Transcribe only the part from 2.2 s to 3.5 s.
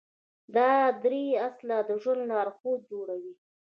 لارښود جوړوي.